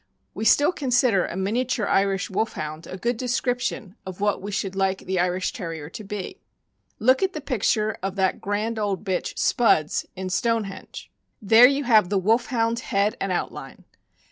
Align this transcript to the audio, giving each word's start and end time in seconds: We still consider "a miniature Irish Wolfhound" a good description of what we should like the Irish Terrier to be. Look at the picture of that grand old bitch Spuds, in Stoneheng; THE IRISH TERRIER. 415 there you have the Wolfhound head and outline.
We 0.33 0.45
still 0.45 0.71
consider 0.71 1.27
"a 1.27 1.35
miniature 1.37 1.85
Irish 1.85 2.27
Wolfhound" 2.31 2.87
a 2.87 2.97
good 2.97 3.17
description 3.17 3.93
of 4.03 4.19
what 4.19 4.41
we 4.41 4.49
should 4.51 4.75
like 4.75 5.01
the 5.01 5.19
Irish 5.19 5.53
Terrier 5.53 5.91
to 5.91 6.03
be. 6.03 6.39
Look 6.97 7.21
at 7.21 7.33
the 7.33 7.39
picture 7.39 7.99
of 8.01 8.15
that 8.15 8.41
grand 8.41 8.79
old 8.79 9.03
bitch 9.03 9.37
Spuds, 9.37 10.07
in 10.15 10.29
Stoneheng; 10.29 10.63
THE 10.63 10.71
IRISH 10.71 10.71
TERRIER. 10.71 11.49
415 11.49 11.49
there 11.59 11.67
you 11.67 11.83
have 11.83 12.09
the 12.09 12.17
Wolfhound 12.17 12.79
head 12.79 13.15
and 13.21 13.31
outline. 13.31 13.83